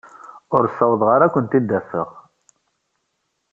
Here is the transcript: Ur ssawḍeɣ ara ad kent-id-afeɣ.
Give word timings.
Ur 0.55 0.63
ssawḍeɣ 0.67 1.09
ara 1.15 1.25
ad 1.27 1.31
kent-id-afeɣ. 1.33 2.09